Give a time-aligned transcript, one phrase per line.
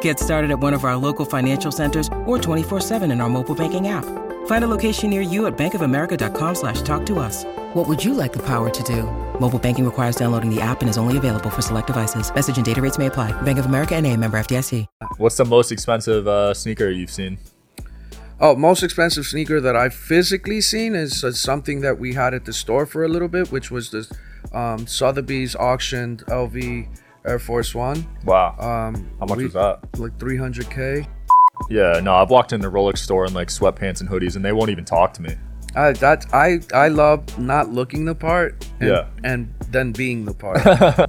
[0.00, 3.86] Get started at one of our local financial centers or 24-7 in our mobile banking
[3.86, 4.04] app.
[4.46, 7.44] Find a location near you at bankofamerica.com slash talk to us.
[7.74, 9.02] What would you like the power to do?
[9.40, 12.34] Mobile banking requires downloading the app and is only available for select devices.
[12.34, 13.30] Message and data rates may apply.
[13.42, 14.86] Bank of America and a member FDIC.
[15.18, 17.38] What's the most expensive uh, sneaker you've seen?
[18.38, 22.44] Oh, most expensive sneaker that I've physically seen is uh, something that we had at
[22.44, 24.06] the store for a little bit, which was the
[24.52, 26.86] um, Sotheby's auctioned LV
[27.26, 28.06] Air Force One.
[28.24, 28.56] Wow.
[28.58, 29.80] Um, How much we- was that?
[29.98, 31.06] Like 300k.
[31.70, 34.52] Yeah, no, I've walked in the Rolex store in like sweatpants and hoodies, and they
[34.52, 35.36] won't even talk to me.
[35.74, 38.66] I that I I love not looking the part.
[38.80, 39.06] And, Yeah.
[39.24, 40.60] And then being the part.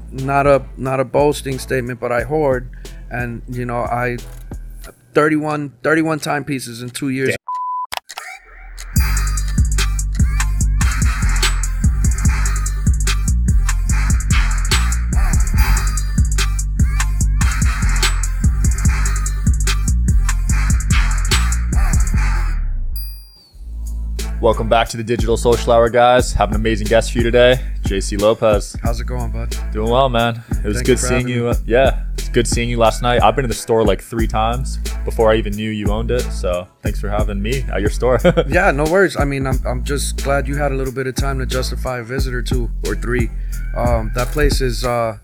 [0.12, 2.70] not a not a boasting statement, but I hoard,
[3.12, 4.18] and you know I.
[5.14, 7.36] 31, 31 timepieces in two years.
[24.48, 26.32] Welcome back to the Digital Social Hour, guys.
[26.32, 28.78] Have an amazing guest for you today, Jayssee Lopez.
[28.82, 29.54] How's it going, bud?
[29.74, 30.42] Doing well, man.
[30.64, 31.44] It was Thank good you seeing you.
[31.44, 31.50] me.
[31.50, 33.22] uh, yeah, it's good seeing you last night.
[33.22, 36.22] I've been to the store like three times before I even knew you owned it.
[36.32, 38.20] So thanks for having me at your store.
[38.48, 39.18] Yeah, no worries.
[39.20, 42.00] I mean, I'm, I'm just glad you had a little bit of time to justify
[42.00, 43.30] a visit or two or three.
[43.76, 45.18] Um, that place is, uh,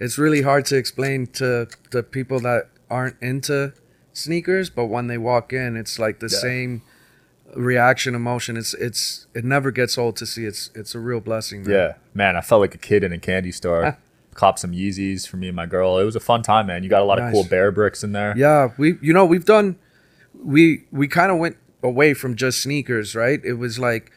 [0.00, 3.74] it's really hard to explain to the people that aren't into
[4.14, 6.38] sneakers, but when they walk in, it's like the Yeah.
[6.38, 6.82] same
[7.54, 8.56] reaction, emotion.
[8.56, 10.44] It's, it's, it never gets old to see.
[10.44, 11.62] It's, it's a real blessing.
[11.62, 11.70] man.
[11.70, 13.96] yeah, man, I felt like a kid in a candy store.
[14.34, 15.98] Cop some Yeezys for me and my girl.
[15.98, 16.82] It was a fun time, man.
[16.82, 18.34] You got a lot of cool Bearbricks in there.
[18.36, 19.76] Yeah, we you know we've done
[20.34, 23.40] we we kind of went away from just sneakers, right?
[23.44, 24.10] It was like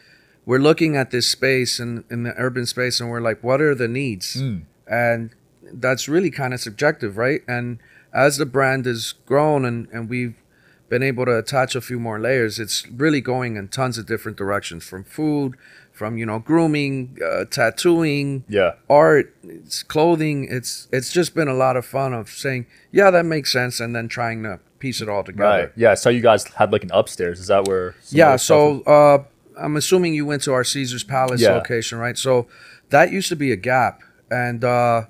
[0.45, 3.75] we're looking at this space and in the urban space and we're like what are
[3.75, 4.39] the needs?
[4.39, 4.59] Hmm.
[4.87, 5.29] And
[5.71, 7.41] that's really kind of subjective, right?
[7.47, 7.77] And
[8.11, 10.41] as the brand has grown and and we've
[10.89, 14.37] been able to attach a few more layers, it's really going in tons of different
[14.37, 15.55] directions from food,
[15.91, 18.73] from you know grooming, uh, tattooing, Yeah.
[18.89, 20.47] art, it's clothing.
[20.49, 23.95] It's it's just been a lot of fun of saying, yeah, that makes sense, and
[23.95, 25.49] then trying to piece it all together.
[25.49, 25.71] Right.
[25.75, 25.95] Yeah.
[25.95, 27.39] So you guys had like an upstairs.
[27.39, 27.95] Is that where?
[28.09, 28.35] Yeah.
[28.35, 29.23] So uh,
[29.59, 31.53] I'm assuming you went to our Caesar's Palace Yeah.
[31.55, 32.17] location, right?
[32.17, 32.47] So
[32.91, 35.05] that used to be a Gap, and uh,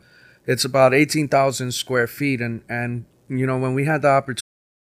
[0.48, 4.42] it's about eighteen thousand square feet, and and you know when we had the opportunity.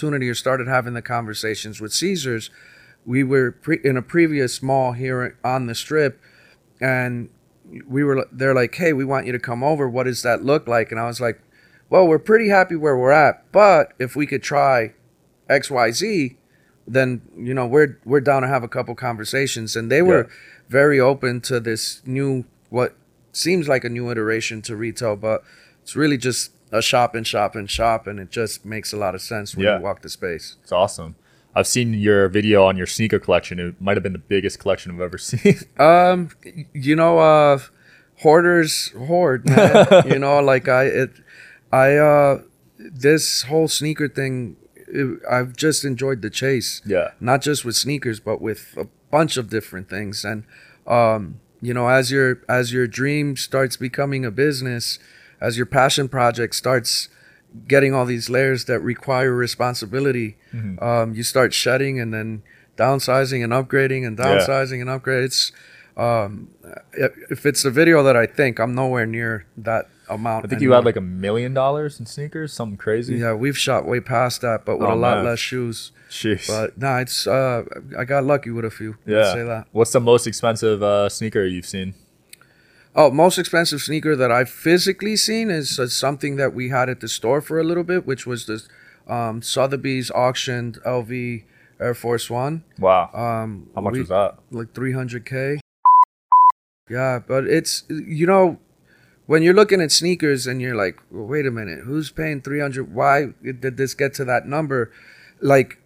[0.00, 2.50] Opportunity or started having the conversations with Caesars,
[3.04, 6.20] we were pre- in a previous mall here on the strip,
[6.80, 7.28] and
[7.86, 9.88] we were they're like, "Hey, we want you to come over.
[9.88, 11.40] What does that look like?" And I was like,
[11.90, 14.94] "Well, we're pretty happy where we're at, but if we could try
[15.48, 16.36] X, Y, Z,
[16.86, 20.32] then you know we're we're down to have a couple conversations." And they were Yeah.
[20.68, 22.96] very open to this new what
[23.32, 25.42] seems like a new iteration to retail, but
[25.82, 29.14] it's really just a shop and shop and shop, and it just makes a lot
[29.14, 29.76] of sense when Yeah.
[29.78, 30.56] you walk the space.
[30.62, 31.16] It's awesome.
[31.54, 33.58] I've seen your video on your sneaker collection.
[33.58, 35.56] It might have been the biggest collection I've ever seen.
[35.78, 36.30] Um,
[36.72, 37.58] you know, uh,
[38.18, 39.86] hoarders hoard, man.
[40.06, 41.10] you know, like I, it,
[41.72, 42.42] I, uh,
[42.78, 44.56] this whole sneaker thing
[44.92, 46.82] it, I've just enjoyed the chase.
[46.84, 47.10] Yeah.
[47.20, 50.24] Not just with sneakers, but with a bunch of different things.
[50.24, 50.44] And
[50.86, 54.98] um, you know, as your as your dream starts becoming a business,
[55.40, 57.08] as your passion project starts
[57.66, 60.82] getting all these layers that require responsibility, Mm-hmm.
[60.82, 62.42] um, you start shedding and then
[62.76, 64.24] downsizing and upgrading and Yeah.
[64.26, 65.24] downsizing and upgrading.
[65.26, 65.52] It's
[65.96, 66.48] um,
[67.28, 70.44] if it's a video that I think I'm nowhere near that amount.
[70.44, 73.16] I think you had like a million dollars in sneakers, something crazy.
[73.16, 75.26] yeah, we've shot way past that, but with Oh, a lot man.
[75.26, 75.92] less shoes.
[76.08, 76.48] Jeez.
[76.48, 77.62] But no, it's uh,
[77.98, 78.96] I got lucky with a few.
[79.06, 79.32] Yeah.
[79.34, 79.66] say that.
[79.72, 81.94] What's the most expensive uh, sneaker you've seen?
[82.94, 87.00] Oh, most expensive sneaker that I've physically seen is uh, something that we had at
[87.00, 88.68] the store for a little bit, which was this
[89.06, 91.44] um, Sotheby's auctioned LV
[91.80, 92.64] Air Force One.
[92.78, 93.10] Wow.
[93.14, 94.38] Um, How much we- was that?
[94.50, 95.60] Like 300k.
[96.88, 98.58] Yeah, but it's you know
[99.26, 102.92] when you're looking at sneakers and you're like, well, wait a minute, who's paying 300?
[102.92, 104.90] Why did this get to that number?
[105.40, 105.78] Like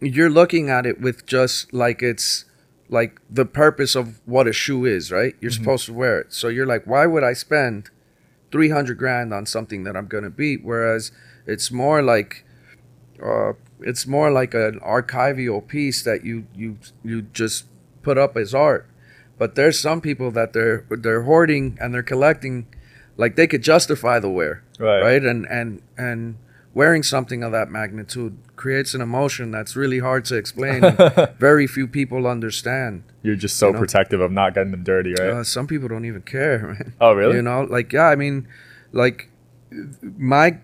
[0.00, 2.44] you're looking at it with just like it's
[2.88, 5.34] like the purpose of what a shoe is, right?
[5.40, 6.32] You're supposed to wear it.
[6.32, 7.90] So you're like, why would I spend
[8.52, 10.64] 300 grand on something that I'm going to beat?
[10.64, 11.10] Whereas
[11.46, 12.44] it's more like,
[13.22, 17.64] uh, it's more like an archival piece that you, you, you just
[18.02, 18.88] put up as art.
[19.38, 22.66] But there's some people that they're, they're hoarding and they're collecting,
[23.16, 24.62] like they could justify the wear.
[24.78, 25.02] Right.
[25.02, 25.24] Right.
[25.24, 26.36] And, and, and
[26.76, 30.82] wearing something of that magnitude creates an emotion that's really hard to explain.
[31.38, 33.02] very few people understand.
[33.22, 33.78] You're just so know?
[33.78, 35.30] protective of not getting them dirty, right?
[35.30, 36.94] Uh, some people don't even care, man.
[37.00, 37.36] oh, really?
[37.36, 38.46] You know, like yeah, I mean,
[38.92, 39.30] like
[40.02, 40.58] my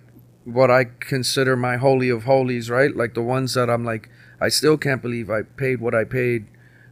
[0.44, 2.94] what I consider my holy of holies, right?
[2.94, 6.44] Like the ones that I'm like, I still can't believe I paid what I paid.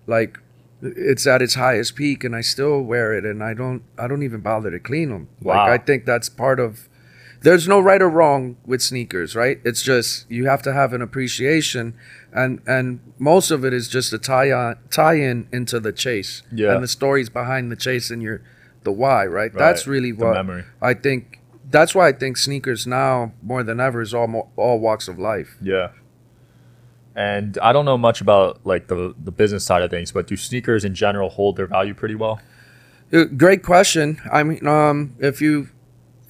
[0.06, 0.38] Like
[0.81, 4.22] it's at its highest peak, and I still wear it, and I don't, I don't
[4.22, 5.28] even bother to clean them.
[5.43, 5.56] Wow.
[5.56, 6.88] Like I think that's part of.
[7.43, 9.61] There's no right or wrong with sneakers, right?
[9.65, 11.95] It's just you have to have an appreciation,
[12.33, 16.43] and and most of it is just a tie on tie in into the chase,
[16.53, 16.75] Yeah.
[16.75, 18.43] and the stories behind the chase and your
[18.85, 19.53] the why, right?
[19.55, 20.65] That's Right, really the what memory.
[20.83, 21.39] I think.
[21.71, 25.19] That's why I think sneakers now more than ever is all mo- all walks of
[25.19, 25.57] life.
[25.63, 25.91] Yeah.
[27.17, 30.37] And I don't know much about like the the business side of things, but do
[30.37, 32.41] sneakers in general hold their value pretty well?
[33.13, 34.21] Uh, Great question.
[34.33, 35.69] I mean, um, if you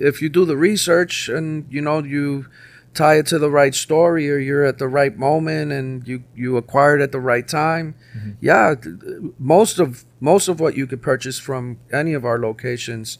[0.00, 2.46] if you do the research and you know you
[2.92, 6.56] tie it to the right story or you're at the right moment and you you
[6.56, 8.30] acquire it at the right time, mm-hmm.
[8.40, 12.38] yeah, th- th- most of most of what you could purchase from any of our
[12.38, 13.18] locations,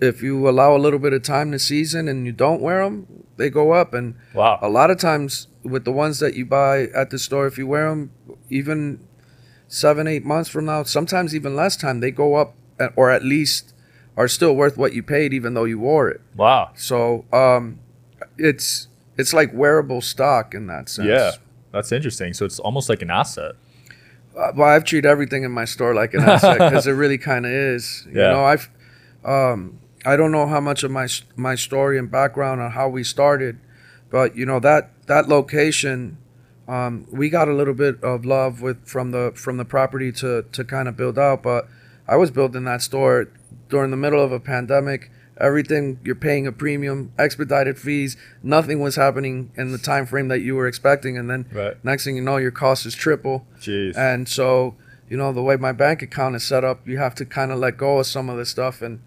[0.00, 3.06] if you allow a little bit of time to season and you don't wear them,
[3.38, 4.58] they go up and Wow.
[4.60, 7.66] a lot of times with the ones that you buy at the store, if you
[7.66, 8.10] wear them
[8.50, 9.00] even
[9.68, 13.24] seven, eight months from now, sometimes even less time, they go up at- or at
[13.24, 13.74] least
[14.18, 16.20] are still worth what you paid, even though you wore it.
[16.36, 16.72] Wow.
[16.74, 17.78] So um,
[18.36, 21.08] it's it's like wearable stock in that sense.
[21.08, 21.32] Yeah.
[21.72, 22.34] That's interesting.
[22.34, 23.52] So it's almost like an asset.
[24.36, 27.46] Uh, well, I've treated everything in my store like an asset because it really kind
[27.46, 28.06] of is.
[28.12, 28.30] You Yeah.
[28.32, 28.68] know, I've
[29.24, 31.06] um, I don't know how much of my
[31.36, 33.58] my story and background on how we started,
[34.10, 36.18] but you know that that location,
[36.68, 40.44] um, we got a little bit of love with from the from the property to
[40.52, 41.42] to kind of build out.
[41.42, 41.68] But
[42.08, 43.28] I was building that store
[43.68, 45.10] during the middle of a pandemic.
[45.40, 48.16] Everything you're paying a premium, expedited fees.
[48.42, 51.76] Nothing was happening in the time frame that you were expecting, and then Right.
[51.84, 53.46] next thing you know, your cost is triple.
[53.60, 53.96] Jeez.
[53.96, 54.74] And so,
[55.08, 57.58] you know, the way my bank account is set up, you have to kind of
[57.60, 58.82] let go of some of this stuff.
[58.82, 58.98] And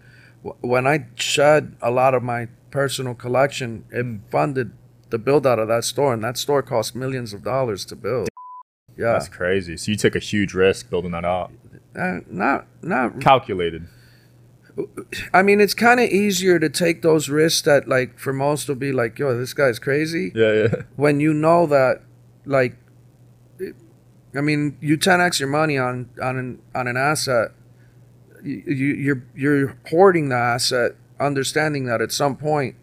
[0.42, 4.70] w- when I shed a lot of my personal collection, it funded
[5.10, 6.14] the build out of that store.
[6.14, 8.28] And that store cost millions of dollars to build.
[8.96, 9.12] Yeah.
[9.12, 9.76] That's crazy.
[9.76, 11.52] So you took a huge risk building that out.
[11.94, 13.86] Uh, not, not, Calculated.
[15.34, 18.74] I mean, it's kind of easier to take those risks that, like, for most will
[18.76, 20.32] be like, yo, this guy's crazy.
[20.34, 20.74] Yeah, yeah.
[20.96, 22.02] when you know that
[22.44, 22.76] like
[24.34, 27.52] I mean you 10x your money on on an on an asset
[28.42, 32.76] you, you you're you're hoarding the asset understanding that at some point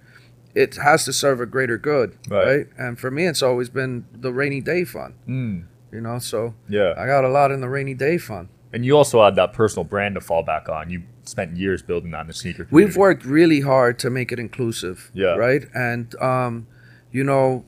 [0.56, 2.46] it has to serve a greater good Right.
[2.46, 6.54] right, and for me it's always been the rainy day fund Mm, you know so
[6.70, 6.94] yeah.
[6.98, 9.84] I got a lot in the rainy day fund And you also had that personal
[9.84, 10.90] brand to fall back on.
[10.90, 12.88] You spent years building that in the sneaker community.
[12.90, 15.10] We've worked really hard to make it inclusive.
[15.14, 15.36] Yeah.
[15.36, 15.64] Right.
[15.74, 16.68] And um,
[17.12, 17.66] you know,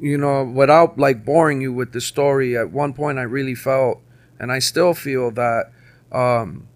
[0.00, 4.00] you know, without like boring you with the story, at one point I really felt,
[4.38, 5.72] and I still feel that,
[6.12, 6.68] um,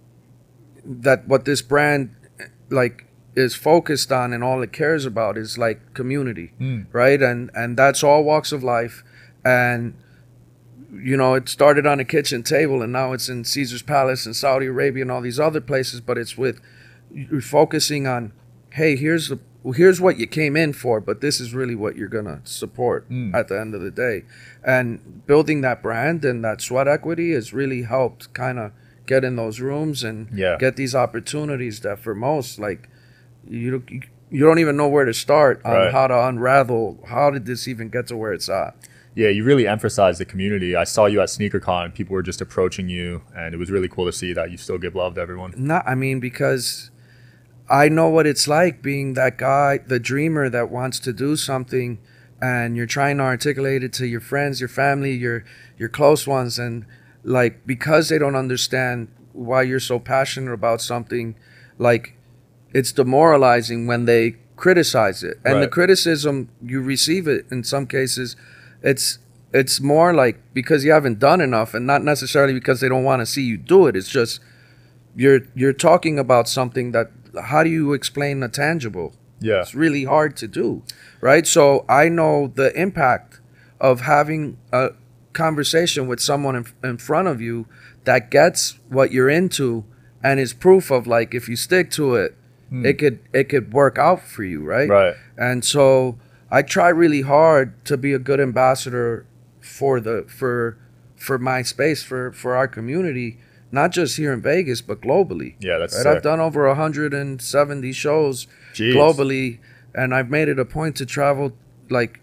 [0.84, 2.14] that what this brand,
[2.68, 6.86] like, is focused on and all it cares about is like community, Mm.
[6.92, 7.22] right?
[7.22, 9.04] And and that's all walks of life,
[9.44, 9.94] and
[10.92, 14.34] you know, it started on a kitchen table and now it's in Caesar's Palace in
[14.34, 16.61] Saudi Arabia and all these other places, but it's with
[17.14, 18.32] you're focusing on,
[18.70, 21.94] hey, here's the well, here's what you came in for, but this is really what
[21.94, 23.32] you're gonna support Mm.
[23.32, 24.25] at the end of the day.
[24.64, 28.72] And building that brand and that sweat equity has really helped kind of
[29.06, 30.56] get in those rooms and Yeah.
[30.58, 32.88] get these opportunities that for most like
[33.49, 35.92] you don't- you- you don't even know where to start on Right.
[35.92, 38.75] how to unravel how did this even get to where it's at.
[39.14, 40.75] Yeah, you really emphasize the community.
[40.75, 43.88] I saw you at SneakerCon and people were just approaching you and it was really
[43.88, 45.52] cool to see that you still give love to everyone.
[45.57, 46.90] Not, I mean, because
[47.69, 51.99] I know what it's like being that guy, the dreamer that wants to do something,
[52.40, 55.45] and you're trying to articulate it to your friends, your family, your
[55.78, 56.85] your close ones, and
[57.23, 61.37] like because they don't understand why you're so passionate about something,
[61.78, 62.16] like
[62.75, 68.37] it's demoralizing when they criticize it, and the criticism you receive it in some cases,
[68.82, 69.18] it's
[69.52, 73.20] it's more like because you haven't done enough, and not necessarily because they don't want
[73.20, 73.96] to see you do it.
[73.96, 74.40] It's just
[75.14, 77.10] you're you're talking about something that
[77.44, 79.60] how do you explain a tangible Yeah.
[79.60, 80.82] it's really hard to do
[81.20, 83.40] right so i know the impact
[83.80, 84.90] of having a
[85.32, 87.66] conversation with someone in, in front of you
[88.04, 89.84] that gets what you're into
[90.22, 92.36] and is proof of like if you stick to it
[92.70, 92.84] hmm.
[92.86, 95.14] it could it could work out for you right Right.
[95.36, 96.16] and so
[96.52, 99.25] I try really hard to be a good ambassador
[99.61, 100.76] for the for
[101.16, 103.38] for my space for for our community,
[103.71, 105.54] not just here in Vegas but globally.
[105.61, 106.02] Yeah, that's right.
[106.02, 106.16] sick.
[106.18, 108.92] I've done over 170 shows Jeez.
[108.94, 109.59] globally,
[109.94, 111.52] and I've made it a point to travel.
[111.88, 112.21] Like,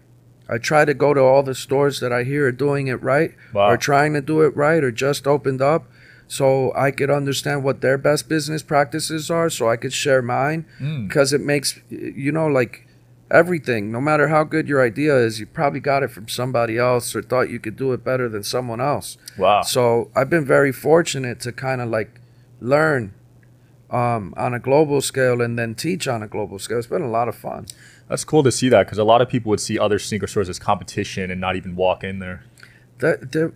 [0.48, 3.34] I try to go to all the stores that I hear are doing it right,
[3.52, 3.70] Wow.
[3.70, 5.86] or trying to do it right, or just opened up.
[6.28, 10.64] So I could understand what their best business practices are, so I could share mine,
[10.80, 11.08] Mm.
[11.08, 12.86] because it makes you know like
[13.30, 13.90] everything.
[13.90, 17.22] No matter how good your idea is, you probably got it from somebody else or
[17.22, 19.16] thought you could do it better than someone else.
[19.38, 19.62] Wow.
[19.62, 22.20] So I've been very fortunate to kind of like
[22.60, 23.14] learn
[23.90, 26.78] um, on a global scale and then teach on a global scale.
[26.78, 27.66] It's been a lot of fun.
[28.08, 30.48] That's cool to see that because a lot of people would see other sneaker stores
[30.48, 32.44] as competition and not even walk in there.
[32.98, 33.52] That, that,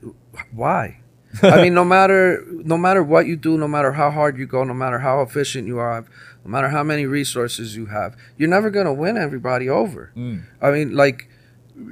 [0.52, 1.00] why?
[1.42, 4.64] I mean, no matter no matter what you do, no matter how hard you go,
[4.64, 6.04] no matter how efficient you are,
[6.44, 10.12] no matter how many resources you have, you're never gonna win everybody over.
[10.16, 10.42] Mm.
[10.60, 11.28] I mean, like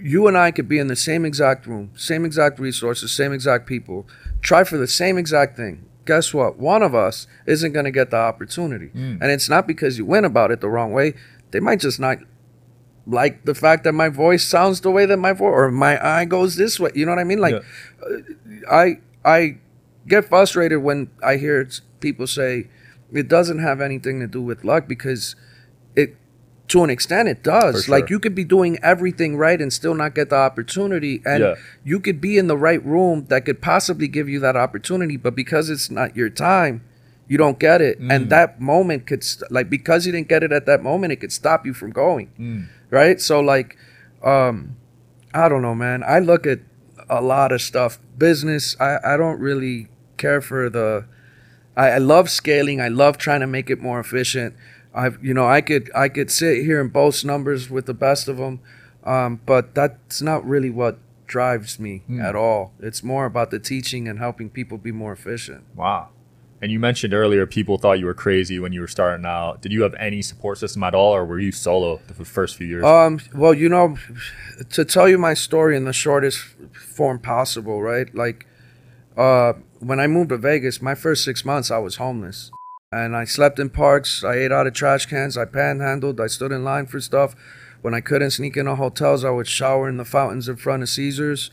[0.01, 3.67] you and I could be in the same exact room, same exact resources, same exact
[3.67, 4.07] people,
[4.41, 5.87] try for the same exact thing.
[6.05, 6.59] Guess what?
[6.59, 9.19] One of us isn't gonna get the opportunity, mm.
[9.21, 11.15] and it's not because you went about it the wrong way.
[11.51, 12.19] They might just not
[13.07, 16.25] like the fact that my voice sounds the way that my voice or my eye
[16.25, 16.91] goes this way.
[16.95, 17.41] You know what I mean?
[17.41, 17.55] Like.
[17.55, 17.61] Yeah.
[18.07, 18.19] Uh,
[18.71, 19.59] I I
[20.07, 21.69] get frustrated when I hear
[22.01, 22.69] people say
[23.13, 25.37] it doesn't have anything to do with luck because
[25.95, 26.17] it
[26.69, 27.85] to an extent it does.
[27.85, 27.93] Sure.
[27.99, 31.55] Like you could be doing everything right and still not get the opportunity and Yeah.
[31.85, 35.35] you could be in the right room that could possibly give you that opportunity but
[35.35, 36.83] because it's not your time
[37.29, 38.11] you don't get it Mm.
[38.15, 41.17] and that moment could st- like because you didn't get it at that moment it
[41.17, 42.67] could stop you from going Mm.
[42.91, 43.77] right so like
[44.23, 44.77] um
[45.35, 46.61] i don't know man i look at
[47.09, 51.05] a lot of stuff business i i don't really care for the
[51.77, 54.55] I, I love scaling i love trying to make it more efficient
[54.95, 58.29] i've you know i could i could sit here and boast numbers with the best
[58.29, 58.61] of them
[59.05, 64.07] um, but that's not really what drives me at all it's more about the teaching
[64.07, 66.11] and helping people be more efficient Wow.
[66.61, 69.61] And you mentioned earlier people thought you were crazy when you were starting out.
[69.61, 72.69] Did you have any support system at all, or were you solo the first few
[72.69, 72.85] years?
[72.85, 73.97] Um, well, you know,
[74.71, 76.39] to tell you my story in the shortest
[76.73, 78.15] form possible, right?
[78.15, 78.47] Like,
[79.17, 82.51] uh, when I moved to Vegas, my first six months, I was homeless.
[82.93, 86.53] And I slept in parks, I ate out of trash cans, I panhandled, I stood
[86.53, 87.35] in line for stuff.
[87.81, 90.89] When I couldn't sneak into hotels, I would shower in the fountains in front of
[90.89, 91.51] Caesars.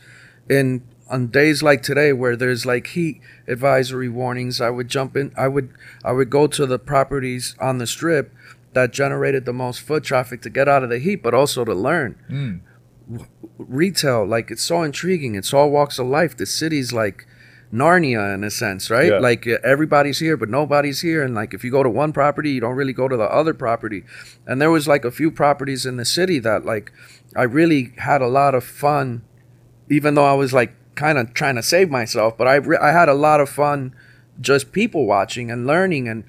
[0.48, 5.32] In on days like today where there's like heat advisory warnings, I would jump in
[5.36, 5.70] I would
[6.04, 8.32] I would go to the properties on the strip
[8.74, 11.74] that generated the most foot traffic to get out of the heat, but also to
[11.74, 12.62] learn.
[13.10, 15.34] W- Retail, like it's so intriguing.
[15.34, 16.36] It's all walks of life.
[16.36, 17.26] The city's like
[17.72, 19.12] Narnia in a sense, right?
[19.12, 19.18] Yeah.
[19.18, 21.22] Like uh, everybody's here, but nobody's here.
[21.22, 23.54] And like if you go to one property, you don't really go to the other
[23.54, 24.04] property.
[24.46, 26.92] And there was like a few properties in the city that like
[27.36, 29.22] I really had a lot of fun,
[29.88, 32.36] even though I was like kind of trying to save myself.
[32.36, 33.94] But I re- I had a lot of fun
[34.40, 36.24] just people watching and learning and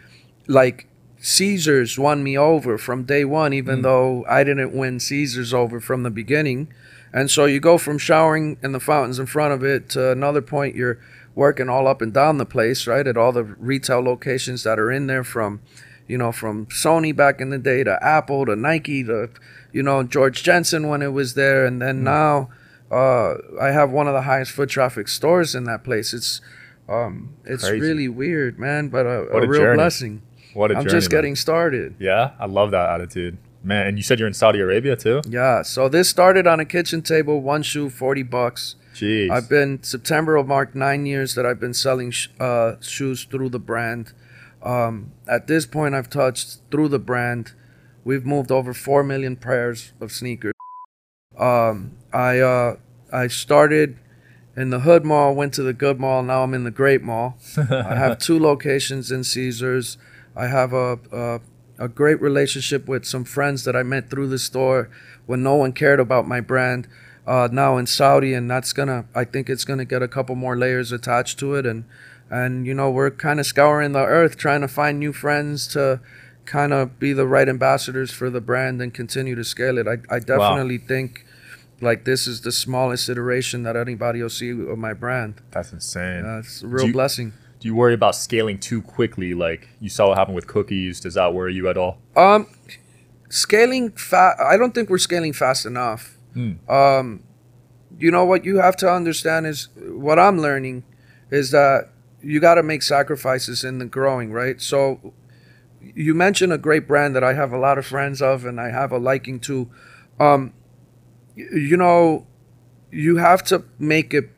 [0.48, 0.88] like
[1.21, 6.03] Caesars won me over from day one, even though I didn't win Caesars over from
[6.03, 6.74] the beginning.
[7.13, 10.41] And so you go from showering in the fountains in front of it to another
[10.41, 11.00] point, you're
[11.35, 13.05] working all up and down the place, right?
[13.07, 15.61] At all the retail locations that are in there from,
[16.07, 19.29] you know, from Sony back in the day to Apple to Nike to,
[19.71, 21.65] you know, Georg Jensen when it was there.
[21.65, 22.50] And then now
[22.91, 26.13] uh, I have one of the highest foot traffic stores in that place.
[26.13, 26.41] It's,
[26.89, 27.79] um, it's Crazy.
[27.79, 29.77] really weird, man, but a, a real journey.
[29.77, 30.21] blessing.
[30.53, 31.17] what a I'm journey, just man.
[31.17, 31.95] getting started.
[32.00, 33.38] Yeah, I love that attitude.
[33.63, 35.21] Man, and you said you're in Saudi Arabia too?
[35.29, 35.61] Yeah.
[35.61, 38.75] So this started on a kitchen table, one shoe, forty bucks.
[38.93, 39.29] Jeez.
[39.31, 43.50] I've been September will mark nine years that I've been selling sh- uh, shoes through
[43.50, 44.13] the brand.
[44.62, 47.53] Um, at this point, I've touched through the brand.
[48.03, 50.53] We've moved over four million pairs of sneakers.
[51.38, 52.75] Um, I uh,
[53.12, 53.98] I started
[54.55, 56.21] in the Hood Mall, went to the Good Mall.
[56.24, 57.38] Now I'm in the Great Mall.
[57.57, 59.98] I have two locations in Caesars.
[60.36, 61.41] I have a, a
[61.81, 64.89] a great relationship with some friends that I met through the store
[65.25, 66.88] when no one cared about my brand.
[67.31, 69.05] Uh, now in Saudi, and that's gonna.
[69.15, 71.85] I think it's gonna get a couple more layers attached to it, and
[72.29, 76.01] and you know we're kind of scouring the earth trying to find new friends to
[76.45, 79.88] kind of be the right ambassadors for the brand and continue to scale it.
[79.88, 81.25] I I definitely think
[81.79, 85.35] like this is the smallest iteration that anybody will see of my brand.
[85.51, 86.25] That's insane.
[86.25, 87.31] Uh, it's a Do real you- blessing.
[87.61, 89.33] Do you worry about scaling too quickly?
[89.35, 91.00] Like you saw what happened with cookies.
[91.00, 92.00] Does that worry you at all?
[92.17, 92.47] Um,
[93.29, 94.39] scaling fast.
[94.41, 96.17] I don't think we're scaling fast enough.
[96.67, 97.23] Um,
[97.97, 100.83] you know what you have to understand is what I'm learning
[101.29, 101.89] is that
[102.21, 104.61] you got to make sacrifices in the growing, right?
[104.61, 105.13] So
[105.81, 108.69] you mentioned a great brand that I have a lot of friends of and I
[108.69, 109.69] have a liking to.
[110.19, 110.53] Um,
[111.35, 112.27] you know,
[112.91, 114.29] you have to make it.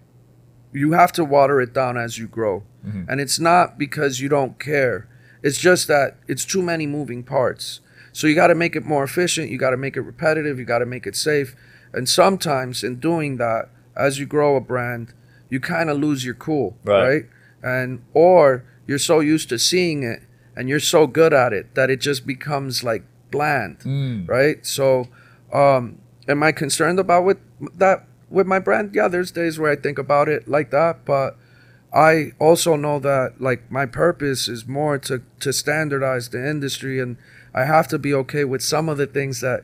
[0.71, 2.63] You have to water it down as you grow,
[3.07, 5.07] and it's not because you don't care.
[5.43, 7.81] It's just that it's too many moving parts.
[8.13, 9.49] So you got to make it more efficient.
[9.51, 10.57] You got to make it repetitive.
[10.59, 11.55] You got to make it safe.
[11.93, 15.13] And sometimes in doing that, as you grow a brand,
[15.49, 17.03] you kind of lose your cool, Right.
[17.07, 17.25] right.
[17.61, 20.23] And or you're so used to seeing it
[20.55, 23.77] and you're so good at it that it just becomes like bland,
[24.27, 24.65] right?
[24.65, 25.07] So,
[25.53, 27.37] um, am I concerned about with
[27.77, 28.93] that with my brand?
[28.93, 31.37] Yeah, there's days where I think about it like that, but
[31.93, 37.17] I also know that like my purpose is more to to standardize the industry, and
[37.53, 39.63] I have to be okay with some of the things that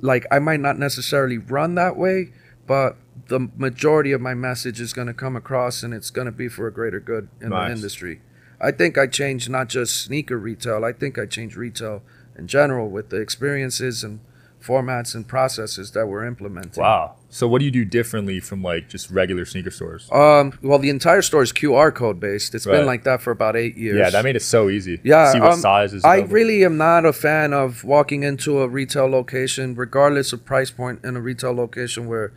[0.00, 2.32] like I might not necessarily run that way,
[2.66, 2.96] but
[3.28, 6.48] the majority of my message is going to come across, and it's going to be
[6.48, 7.68] for a greater good in Nice.
[7.68, 8.20] the industry.
[8.60, 10.84] I think I changed not just sneaker retail.
[10.84, 12.02] I think I changed retail
[12.36, 14.20] in general with the experiences and
[14.64, 16.80] formats and processes that we're implementing.
[16.82, 17.16] Wow.
[17.28, 20.08] So what do you do differently from like just regular sneaker stores?
[20.12, 22.54] Um, well, the entire store is QR code based.
[22.54, 22.76] It's Right.
[22.78, 23.96] been like that for about eight years.
[23.98, 25.00] yeah, that made it so easy.
[25.02, 26.04] Yeah, See what um, sizes.
[26.04, 26.34] I available.
[26.34, 31.04] really am not a fan of walking into a retail location, regardless of price point,
[31.04, 32.32] in a retail location where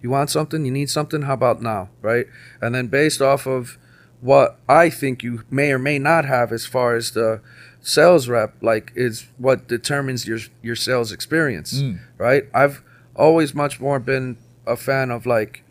[0.00, 1.22] you want something, you need something.
[1.22, 2.26] How about now, right?
[2.62, 3.76] And then based off of
[4.20, 7.40] what I think you may or may not have as far as the
[7.86, 12.00] sales rep, like is what determines your your sales experience, mm.
[12.18, 12.44] right?
[12.52, 12.82] I've
[13.14, 15.62] always much more been a fan of like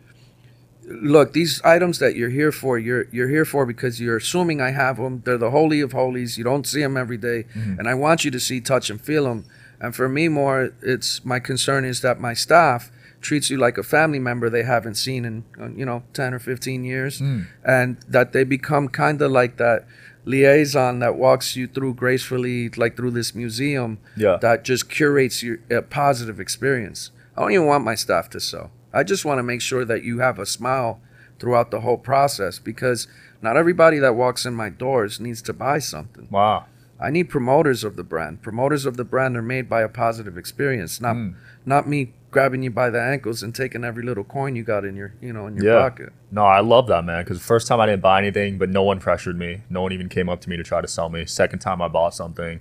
[0.88, 4.70] look these items that you're here for you're you're here for because you're assuming i
[4.70, 6.38] have them they're the holy of holies.
[6.38, 7.78] You don't see them every day, mm-hmm.
[7.78, 9.44] and i want you to see touch and feel them
[9.80, 13.82] and for me more it's my concern is that my staff treats you like a
[13.82, 17.20] family member they haven't seen in uh, you know 10 or 15 years.
[17.20, 17.46] Mm.
[17.64, 19.86] And that they become kind of like that
[20.26, 24.36] liaison that walks you through gracefully like through this museum Yeah.
[24.42, 28.70] that just curates your a positive experience i don't even want my staff to sew
[28.92, 31.00] I just want to make sure that you have a smile
[31.38, 33.06] throughout the whole process because
[33.42, 36.28] not everybody that walks in my doors needs to buy something.
[36.30, 36.64] Wow.
[36.98, 38.40] I need promoters of the brand.
[38.40, 41.32] Promoters of the brand are made by a positive experience, not Hmm.
[41.66, 44.94] not me grabbing you by the ankles and taking every little coin you got in
[44.94, 45.80] your you know in your Yeah.
[45.88, 46.12] pocket.
[46.30, 47.24] No, I love that, man.
[47.24, 49.62] Because the first time I didn't buy anything, but no one pressured me.
[49.70, 51.24] No one even came up to me to try to sell me.
[51.24, 52.60] Second time I bought something,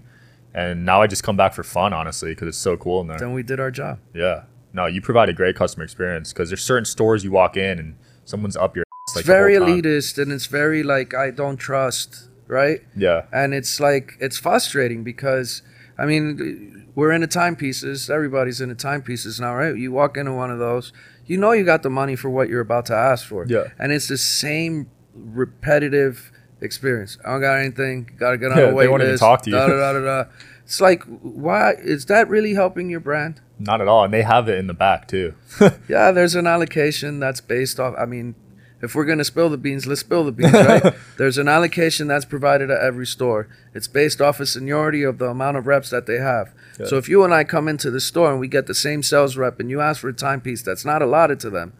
[0.53, 3.17] and now I just come back for fun, honestly, because it's so cool in there.
[3.17, 3.99] Then we did our job.
[4.13, 4.43] Yeah.
[4.71, 7.95] No, you provide a great customer experience because there's certain stores you walk in and
[8.23, 8.83] someone's up your.
[9.09, 12.79] ass, like, it's very elitist and it's very like I don't trust, right?
[12.95, 13.23] Yeah.
[13.33, 15.61] and it's like it's frustrating because
[15.97, 18.09] I mean we're into timepieces.
[18.09, 19.75] Everybody's into timepieces now, right?
[19.75, 20.93] You walk into one of those,
[21.25, 23.45] you know you got the money for what you're about to ask for.
[23.47, 23.65] Yeah.
[23.79, 26.31] and it's the same repetitive
[26.61, 27.17] experience.
[27.25, 28.09] I don't got anything.
[28.17, 29.55] Got to get on Yeah, a they wait won't even talk to you.
[29.55, 30.23] Da, da, da, da.
[30.63, 33.41] It's like why is that really helping your brand?
[33.59, 35.35] Not at all, and they have it in the back too.
[35.87, 37.93] Yeah, there's an allocation that's based off.
[37.97, 38.35] I mean,
[38.81, 40.93] if we're going to spill the beans, let's spill the beans, right?
[41.17, 43.47] there's an allocation that's provided at every store.
[43.73, 46.53] It's based off of seniority of the amount of reps that they have.
[46.83, 49.37] So if you and I come into the store and we get the same sales
[49.37, 51.71] rep and you ask for a timepiece that's not allotted to them,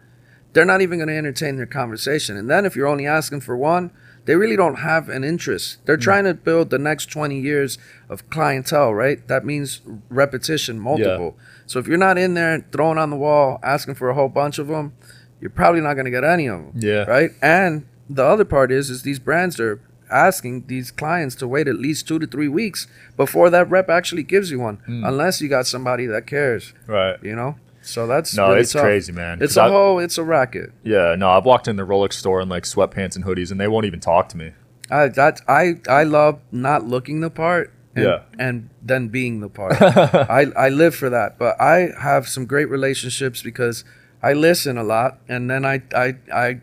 [0.54, 2.34] they're not even going to entertain their conversation.
[2.34, 3.90] And then if you're only asking for one,
[4.24, 5.84] they really don't have an interest.
[5.84, 6.02] They're mm.
[6.02, 7.76] trying to build the next 20 years
[8.08, 9.26] of clientele, right?
[9.28, 11.36] That means repetition, multiple.
[11.66, 14.58] So if you're not in there throwing on the wall, asking for a whole bunch
[14.58, 14.94] of them,
[15.40, 16.72] you're probably not going to get any of them.
[16.76, 17.04] Yeah.
[17.04, 17.30] Right.
[17.42, 21.76] And the other part is, is these brands are asking these clients to wait at
[21.76, 25.04] least two to three weeks before that rep actually gives you one, Hmm.
[25.04, 26.72] unless you got somebody that cares.
[26.86, 27.16] Right.
[27.22, 27.56] You know.
[27.82, 28.82] So that's No, really it's tough.
[28.82, 29.38] crazy, man.
[29.40, 30.72] It's a I- whole, it's a racket.
[30.82, 31.14] Yeah.
[31.16, 33.84] No, I've walked in the Rolex store in like sweatpants and hoodies, and they won't
[33.86, 34.52] even talk to me.
[34.90, 37.72] I that I I love not looking the part.
[37.96, 38.18] And, Yeah.
[38.38, 39.80] and then being the part.
[39.82, 41.38] I I live for that.
[41.38, 43.84] But I have some great relationships because
[44.28, 46.60] I listen a lot, and then I I I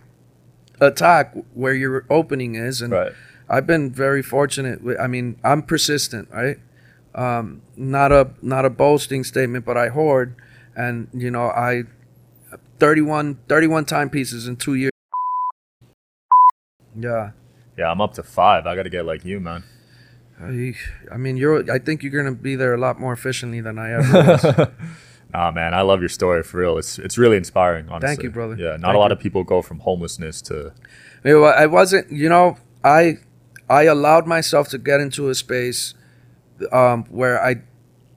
[0.81, 3.11] attack where your opening is, and Right.
[3.49, 4.83] I've been very fortunate.
[4.83, 6.57] with- I mean, I'm persistent, right?
[7.15, 10.35] Um, not a not a boasting statement, but I hoard,
[10.75, 11.83] and you know I
[12.79, 14.91] 31, 31 timepieces in two years.
[16.95, 17.31] Yeah.
[17.77, 18.65] Yeah, I'm up to five.
[18.67, 19.63] I got to get like you, man.
[20.39, 20.73] I,
[21.11, 21.71] I mean, you're.
[21.71, 24.43] I think you're gonna be there a lot more efficiently than I ever was.
[25.33, 26.77] Nah, man, I love your story for real.
[26.77, 28.07] It's it's really inspiring, honestly.
[28.07, 28.55] Thank you, brother.
[28.55, 29.13] Yeah, not Thank a lot you.
[29.13, 30.73] of people go from homelessness to
[31.25, 32.11] I wasn't.
[32.11, 33.17] You know, I
[33.69, 35.95] I allowed myself to get into a space
[36.71, 37.61] um, where I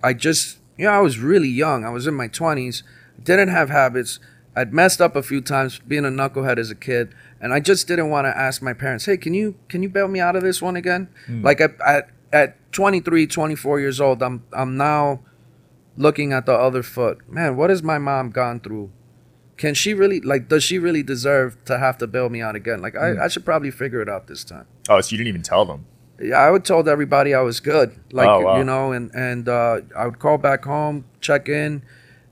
[0.02, 1.84] I just you know I was really young.
[1.84, 2.82] I was in my twenties.
[3.22, 4.20] Didn't have habits.
[4.54, 7.86] I'd messed up a few times being a knucklehead as a kid, and I just
[7.88, 10.42] didn't want to ask my parents, "Hey, can you can you bail me out of
[10.42, 15.20] this one again?" Like at, at at 23, 24 years old, I'm I'm now
[15.96, 17.18] looking at the other foot.
[17.28, 18.90] Man, what has my mom gone through?
[19.56, 20.48] Can she really like?
[20.48, 22.80] Does she really deserve to have to bail me out again?
[22.82, 24.66] Like, I, I should probably figure it out this time.
[24.88, 25.86] oh, so you didn't even tell them.
[26.20, 27.98] Yeah, I would told everybody I was good.
[28.12, 28.58] Like, Oh, wow.
[28.58, 31.82] you know, and and uh, I would call back home, check in.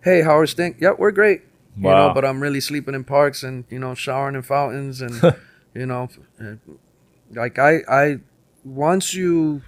[0.02, 0.76] Hey, how are things?
[0.80, 1.42] Yep, we're great.
[1.78, 1.90] Wow.
[1.90, 5.14] You know, but I'm really sleeping in parks and you know showering in fountains and
[5.74, 6.08] you know,
[7.32, 8.18] like I I
[8.64, 9.62] once you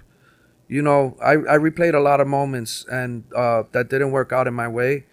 [0.67, 4.47] you know I I replayed a lot of moments and uh, that didn't work out
[4.47, 5.05] in my way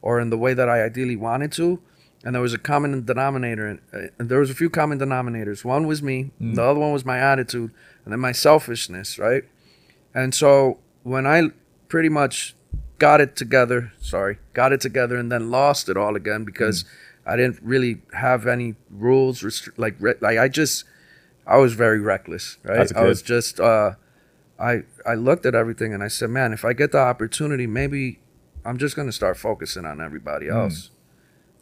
[0.00, 1.80] or in the way that I ideally wanted to.
[2.24, 5.64] And there was a common denominator, and, uh, and there was a few common denominators.
[5.64, 7.72] One was me, the other one was my attitude,
[8.04, 9.42] and then my selfishness, right?
[10.14, 11.50] And so when I
[11.88, 12.54] pretty much
[13.00, 16.84] got it together, sorry, got it together, and then lost it all again because
[17.26, 20.84] I didn't really have any rules, restri- like re- like I just,
[21.44, 22.78] I was very reckless, right?
[22.96, 23.94] I was just, uh,
[24.62, 28.20] I I looked at everything and I said, man, if I get the opportunity, maybe
[28.64, 30.90] I'm just gonna start focusing on everybody else.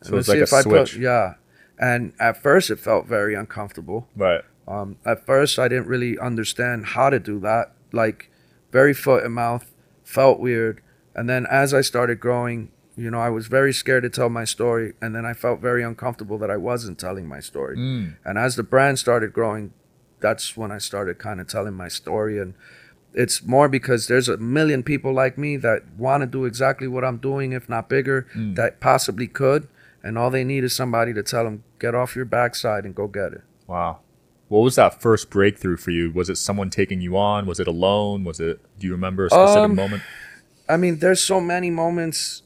[0.03, 0.07] Hmm.
[0.09, 0.97] So it's like a I put- switch.
[0.97, 1.35] yeah.
[1.79, 4.07] And at first, it felt very uncomfortable.
[4.15, 4.43] Right.
[4.69, 7.73] Um, at first, I didn't really understand how to do that.
[7.91, 8.31] Like,
[8.71, 9.73] very foot and mouth,
[10.05, 10.83] felt weird.
[11.15, 14.45] And then as I started growing, you know, I was very scared to tell my
[14.45, 14.93] story.
[15.01, 17.77] And then I felt very uncomfortable that I wasn't telling my story.
[18.25, 19.73] And as the brand started growing,
[20.21, 22.39] that's when I started kind of telling my story.
[22.39, 22.53] And
[23.15, 27.05] it's more because there's a million people like me that want to do exactly what
[27.05, 29.69] I'm doing, if not bigger, that possibly could.
[30.03, 33.07] And all they need is somebody to tell them, get off your backside and go
[33.07, 33.43] get it.
[33.67, 33.99] Wow.
[34.49, 36.11] What was that first breakthrough for you?
[36.11, 37.47] Was it someone taking you on?
[37.47, 38.25] Was it alone?
[38.25, 38.61] Was it?
[38.79, 40.03] Do you remember a specific Um, moment?
[40.69, 42.43] I mean, there's so many moments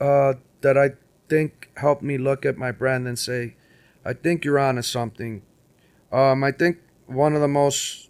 [0.00, 0.90] uh, that I
[1.28, 3.56] think helped me look at my brand and say,
[4.04, 5.42] I think you're onto something.
[6.12, 8.07] Um, I think one of the most,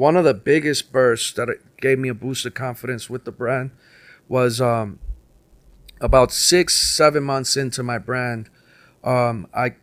[0.00, 3.30] one of the biggest bursts that it gave me a boost of confidence with the
[3.30, 3.70] brand
[4.28, 4.98] was um,
[6.00, 8.48] about six, seven months into my brand.
[9.04, 9.74] Um, I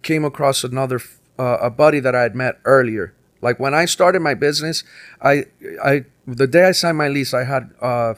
[0.00, 0.98] came across another
[1.38, 3.14] uh, a buddy that I had met earlier.
[3.42, 4.82] Like when I started my business,
[5.20, 5.44] I
[5.84, 8.14] I the day I signed my lease, I had uh,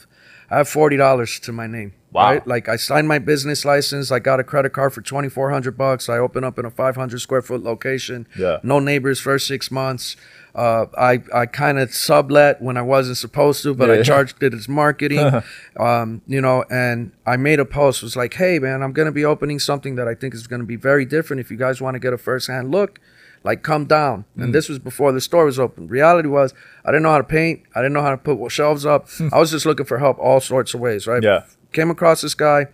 [0.48, 1.92] I have forty dollars to my name.
[2.12, 2.31] Wow.
[2.31, 2.46] Right?
[2.46, 4.12] Like I signed my business license.
[4.12, 6.09] I got a credit card for twenty four hundred bucks.
[6.09, 8.28] I opened up in a five hundred square foot location.
[8.38, 8.59] Yeah.
[8.62, 10.16] No neighbors first six months.
[10.54, 14.42] Uh, I I kind of sublet when I wasn't supposed to, but Yeah, I charged
[14.42, 15.42] it as marketing.
[15.80, 19.24] um, you know, and I made a post was like, "Hey man, I'm gonna be
[19.24, 21.40] opening something that I think is gonna be very different.
[21.40, 23.00] If you guys want to get a first hand look,
[23.42, 24.44] like come down." Mm.
[24.44, 25.88] And this was before the store was open.
[25.88, 26.52] Reality was,
[26.84, 27.62] I didn't know how to paint.
[27.74, 29.08] I didn't know how to put shelves up.
[29.32, 31.22] I was just looking for help all sorts of ways, right?
[31.22, 31.44] Yeah.
[31.72, 32.66] Came across this guy,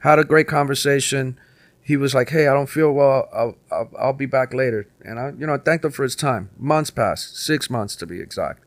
[0.00, 1.38] had a great conversation.
[1.90, 3.28] He was like, "Hey, I don't feel well.
[3.34, 6.14] I'll, I'll, I'll be back later." And I, you know, I thanked him for his
[6.14, 6.50] time.
[6.56, 8.62] Months passed, six months to be exact.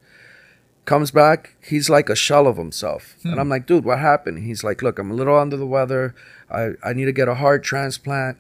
[0.84, 3.16] Comes back, he's like a shell of himself.
[3.24, 3.40] And hmm.
[3.40, 4.44] I'm like, dude, what happened?
[4.44, 6.14] He's like, look, I'm a little under the weather.
[6.52, 8.40] I, I need to get a heart transplant.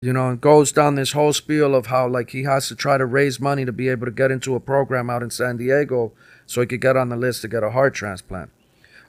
[0.00, 2.96] You know, and goes down this whole spiel of how like he has to try
[2.96, 6.12] to raise money to be able to get into a program out in San Diego
[6.46, 8.50] so he could get on the list to get a heart transplant.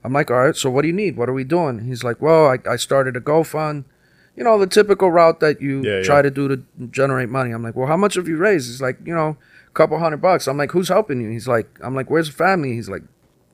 [0.04, 1.16] I'm like, all right, so what do you need?
[1.16, 1.88] What are we doing?
[1.88, 3.86] He's like, well, I, I started a GoFund.
[4.36, 6.22] You know, the typical route that you Yeah, try yeah.
[6.24, 7.52] to do to generate money.
[7.52, 8.67] I'm like, well, how much have you raised?
[8.69, 10.48] He's like, you know, a couple hundred bucks.
[10.48, 11.30] I'm like, who's helping you?
[11.30, 12.74] He's like, I'm like, where's the family?
[12.74, 13.04] He's like,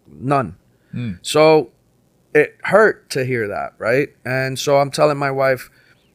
[0.07, 0.55] none.
[0.91, 1.13] Hmm.
[1.21, 1.71] So
[2.33, 4.09] it hurt to hear that, right?
[4.23, 5.69] And so I'm telling my wife,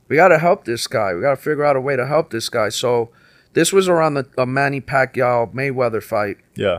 [0.09, 1.15] we got to help this guy.
[1.15, 2.69] We got to figure out a way to help this guy.
[2.71, 3.11] So
[3.53, 6.79] this was around the, the Manny Pacquiao Mayweather fight, Yeah.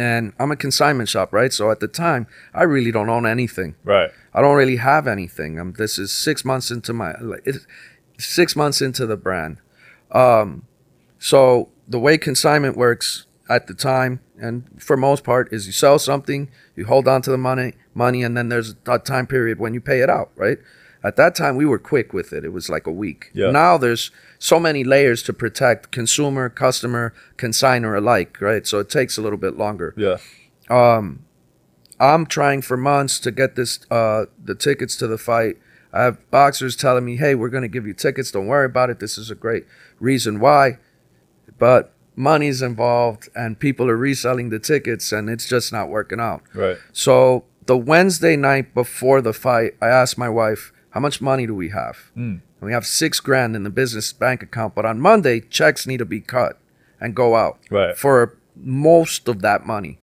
[0.00, 1.52] And I'm a consignment shop, right?
[1.52, 3.74] So at the time, I really don't own anything.
[3.84, 4.10] Right.
[4.32, 5.60] I don't really have anything.
[5.60, 7.66] Um, this is six months into my it's
[8.18, 9.58] six months into the brand.
[10.10, 10.66] Um,
[11.18, 15.98] so the way consignment works at the time, and for most part, is you sell
[15.98, 19.74] something, you hold on to the money, money, and then there's a time period when
[19.74, 20.58] you pay it out, right?
[21.04, 22.42] At that time, we were quick with it.
[22.42, 23.30] It was like a week.
[23.34, 23.50] Yeah.
[23.50, 24.10] Now there's
[24.40, 28.66] so many layers to protect consumer, customer, consigner alike, right?
[28.66, 29.94] So it takes a little bit longer.
[29.96, 30.16] Yeah.
[30.70, 31.26] Um,
[32.00, 35.58] I'm trying for months to get this uh the tickets to the fight.
[35.92, 38.30] I have boxers telling me, "Hey, we're going to give you tickets.
[38.30, 38.98] Don't worry about it.
[38.98, 39.66] This is a great
[40.00, 40.78] reason why."
[41.58, 46.42] But money's involved and people are reselling the tickets and it's just not working out.
[46.54, 46.78] Right.
[46.92, 51.54] So, the Wednesday night before the fight, I asked my wife, "How much money do
[51.54, 52.10] we have?"
[52.60, 55.96] And we have 6 grand in the business bank account, but on Monday, checks need
[55.98, 56.58] to be cut
[57.00, 57.96] and go out Right.
[57.96, 59.98] for most of that money.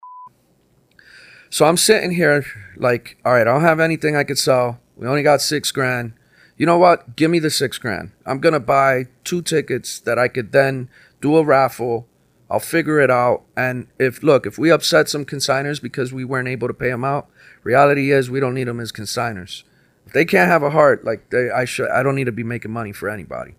[1.50, 2.44] So I'm sitting here
[2.76, 4.80] like, all right, I don't have anything I could sell.
[4.96, 6.12] We only got six grand.
[6.56, 7.16] You know what?
[7.16, 8.12] Give me the six grand.
[8.24, 10.88] I'm gonna buy two tickets that I could then
[11.20, 12.06] do a raffle.
[12.50, 13.42] I'll figure it out.
[13.56, 17.04] And if look, if we upset some consigners because we weren't able to pay them
[17.04, 17.28] out,
[17.64, 19.64] reality is we don't need them as consigners.
[20.06, 22.44] If they can't have a heart, like they, I should, I don't need to be
[22.44, 23.54] making money for anybody.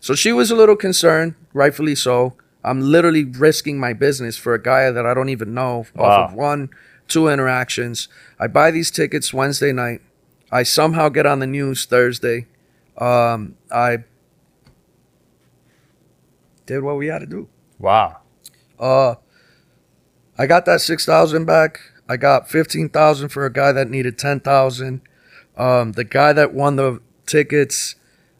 [0.00, 2.34] So she was a little concerned, rightfully so.
[2.64, 6.24] I'm literally risking my business for a guy that I don't even know off Wow.
[6.26, 6.70] of one,
[7.08, 8.08] two interactions.
[8.38, 10.00] I buy these tickets Wednesday night.
[10.52, 12.46] I somehow get on the news Thursday.
[12.96, 14.04] Um, I
[16.66, 17.48] did what we had to do.
[17.78, 18.18] Wow.
[18.78, 19.16] Uh,
[20.36, 21.80] I got that six thousand back.
[22.08, 25.00] I got fifteen thousand for a guy that needed ten thousand.
[25.58, 27.96] Um, the guy that won the tickets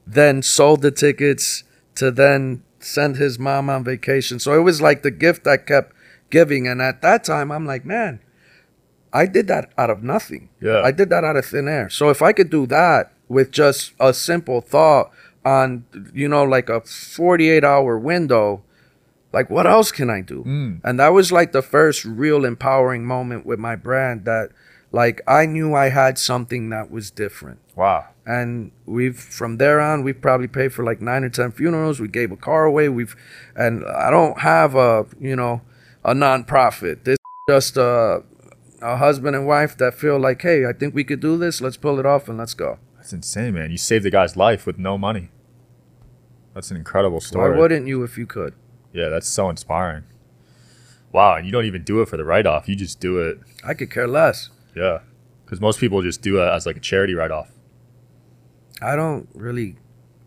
[0.06, 1.64] then sold the tickets
[1.96, 4.38] to then send his mom on vacation.
[4.38, 5.94] So it was like the gift I kept
[6.30, 6.66] giving.
[6.66, 8.20] And at that time, I'm like, man,
[9.12, 10.48] I did that out of nothing.
[10.60, 10.82] Yeah.
[10.82, 11.90] I did that out of thin air.
[11.90, 15.10] So if I could do that with just a simple thought
[15.44, 18.62] on, you know, like a 48 hour window,
[19.32, 20.42] like what else can I do?
[20.84, 24.50] And that was like the first real empowering moment with my brand that
[24.92, 27.60] like I knew I had something that was different.
[27.76, 28.06] Wow.
[28.26, 32.00] And we've from there on we've probably paid for like nine or ten funerals.
[32.00, 32.88] We gave a car away.
[32.88, 33.16] We've
[33.56, 35.62] and I don't have a you know
[36.04, 37.04] a nonprofit.
[37.04, 38.22] This is just a
[38.80, 41.60] a husband and wife that feel like, hey, I think we could do this.
[41.60, 42.78] Let's pull it off and let's go.
[42.96, 43.70] That's insane, man.
[43.70, 45.30] You saved the guy's life with no money.
[46.54, 47.52] That's an incredible story.
[47.52, 48.54] Why wouldn't you if you could?
[48.92, 50.04] Yeah, that's so inspiring.
[51.12, 52.68] Wow, and you don't even do it for the write off.
[52.68, 53.38] You just do it.
[53.64, 54.50] I could care less.
[54.78, 55.00] Yeah.
[55.44, 57.50] Because most people just do it as like a charity write off.
[58.80, 59.76] I don't really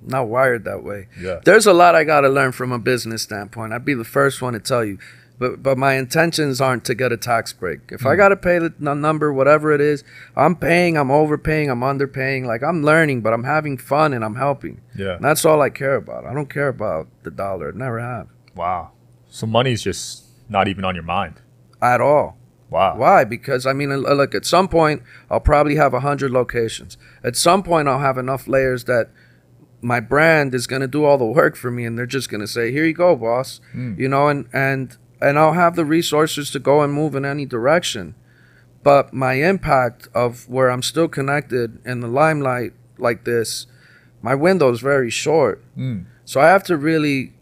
[0.02, 1.08] not wired that way.
[1.20, 1.40] Yeah.
[1.46, 3.72] There's a lot I got to learn from a business standpoint.
[3.72, 4.98] I'd be the first one to tell you.
[5.40, 7.80] But but my intentions aren't to get a tax break.
[7.92, 8.10] If Hmm.
[8.10, 10.04] I got to pay the number whatever it is,
[10.36, 12.46] I'm paying, I'm overpaying, I'm underpaying.
[12.46, 14.82] Like I'm learning, but I'm having fun and I'm helping.
[14.96, 15.16] Yeah.
[15.16, 16.26] And that's all I care about.
[16.26, 17.70] I don't care about the dollar.
[17.74, 18.28] I Never have.
[18.56, 18.92] Wow.
[19.30, 21.42] So money's just not even on your mind.
[21.82, 22.38] At all.
[22.72, 22.96] Wow.
[22.98, 23.24] Why?
[23.26, 24.34] Because I mean, look.
[24.34, 26.98] At some point, I'll probably have a hundred locations.
[27.24, 29.10] At some point, I'll have enough layers that
[29.82, 32.42] my brand is going to do all the work for me, and they're just going
[32.42, 33.94] to say, "Here you go, boss." Hmm.
[34.00, 37.46] You know, and and and I'll have the resources to go and move in any
[37.46, 38.16] direction.
[38.84, 43.68] But my impact of where I'm still connected in the limelight like this,
[44.24, 45.64] my window is very short.
[45.76, 46.00] Hmm.
[46.26, 47.34] So I have to really.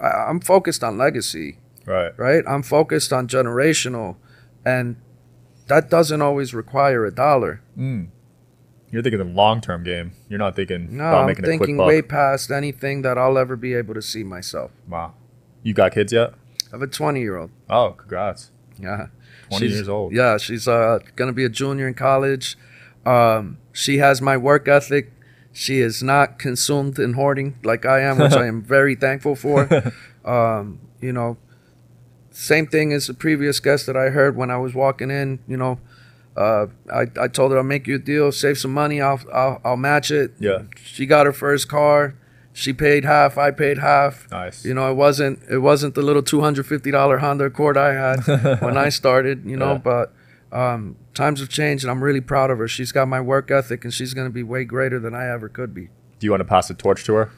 [0.00, 2.12] I- I'm focused on legacy Right.
[2.16, 2.42] right?
[2.48, 4.16] I'm focused on generational,
[4.64, 4.96] and
[5.68, 7.60] that doesn't always require a dollar.
[7.76, 10.12] You're thinking the long term game.
[10.28, 11.86] You're not thinking No, about I'm making a quick thinking buck.
[11.88, 14.70] way past anything that I'll ever be able to see myself.
[14.88, 15.14] Wow.
[15.62, 16.34] You got kids yet?
[16.68, 17.50] I have a 20 year old.
[17.70, 18.50] Oh, congrats.
[18.78, 19.06] Yeah.
[19.48, 20.12] 20 She's- years old.
[20.12, 22.56] Yeah, she's uh, gonna be a junior in college.
[23.06, 25.12] Um, she has my work ethic.
[25.52, 29.68] She is not consumed in hoarding like I am, which I am very thankful for.
[30.24, 31.36] Um, you know,
[32.32, 35.38] same thing as the previous guest that I heard when I was walking in.
[35.46, 35.78] You know,
[36.36, 39.60] uh, I, I told her I'll make you a deal, save some money, I'll, I'll
[39.64, 40.32] I'll match it.
[40.38, 40.62] Yeah.
[40.84, 42.14] She got her first car.
[42.54, 43.38] She paid half.
[43.38, 44.30] I paid half.
[44.30, 44.64] Nice.
[44.64, 47.94] You know, it wasn't it wasn't the little two hundred fifty dollar Honda Accord I
[47.94, 48.26] had
[48.62, 49.44] when I started.
[49.46, 49.78] You know, Yeah.
[49.78, 50.12] but
[50.52, 52.68] um, times have changed, and I'm really proud of her.
[52.68, 55.48] She's got my work ethic, and she's going to be way greater than I ever
[55.48, 55.88] could be.
[56.18, 57.30] Do you want to pass the torch to her?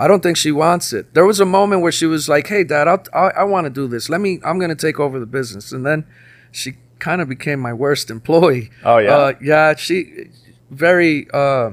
[0.00, 1.12] I don't think she wants it.
[1.12, 3.70] There was a moment where she was like, "Hey, Dad, I'll, I I want to
[3.70, 4.08] do this.
[4.08, 4.38] Let me.
[4.44, 6.06] I'm going to take over the business." And then
[6.52, 8.70] she kind of became my worst employee.
[8.84, 9.16] Oh, yeah?
[9.16, 9.74] uh, yeah.
[9.74, 10.30] She
[10.70, 11.26] very.
[11.34, 11.72] Uh,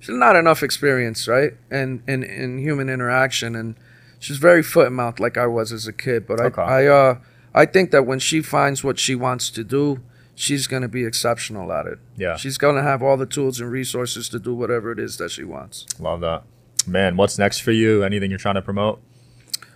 [0.00, 1.52] she's not enough experience, right?
[1.70, 3.74] And in in human interaction, and
[4.18, 6.26] she's very foot and mouth like I was as a kid.
[6.26, 6.62] But Okay.
[6.62, 7.18] I, I, uh,
[7.54, 10.00] I think that when she finds what she wants to do,
[10.34, 11.98] she's gonna be exceptional at it.
[12.16, 12.36] Yeah.
[12.36, 15.44] she's gonna have all the tools and resources to do whatever it is that she
[15.44, 15.84] wants.
[16.00, 16.44] Love that.
[16.86, 18.02] Man, what's next for you?
[18.02, 19.00] Anything you're trying to promote?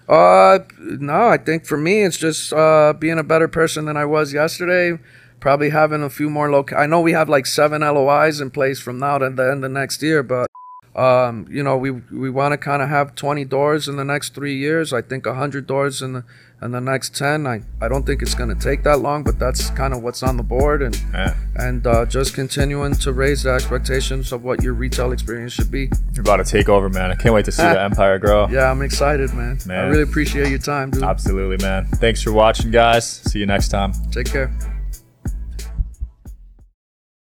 [0.08, 4.04] Uh, no, I think for me it's just uh being a better person than I
[4.04, 4.98] was yesterday.
[5.40, 6.72] Probably having a few more loc.
[6.72, 9.70] I know we have like seven LOIs in place from now to the end of
[9.70, 10.48] next year, but
[10.96, 14.34] um, you know, we we want to kind of have 20 doors in the next
[14.34, 14.94] three years.
[14.94, 16.24] I think 100 doors in the
[16.62, 17.46] in the next 10.
[17.46, 20.36] I I don't think it's gonna take that long, but that's kind of what's on
[20.36, 21.34] the board, and Yeah.
[21.56, 25.90] and uh, just continuing to raise the expectations of what your retail experience should be.
[26.14, 27.10] You're about to take over, man.
[27.10, 28.48] I can't wait to see the empire grow.
[28.48, 29.58] Yeah, I'm excited, man.
[29.66, 31.02] man I really appreciate your time, dude.
[31.02, 31.86] Absolutely, man.
[31.96, 33.06] Thanks for watching, guys.
[33.06, 33.92] See you next time.
[34.10, 34.75] Take care.